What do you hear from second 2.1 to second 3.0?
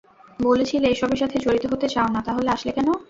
না, তাহলে আসলে কেন?